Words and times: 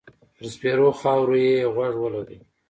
پر 0.35 0.45
سپېرو 0.53 0.89
خاور 0.99 1.29
يې 1.43 1.55
غوږ 1.73 1.95
و 1.99 2.07
لګاوه. 2.13 2.43